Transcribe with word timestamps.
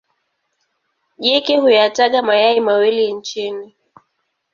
Jike 1.17 1.55
huyataga 1.61 2.19
mayai 2.27 2.59
mawili 2.65 3.21
chini. 3.25 3.67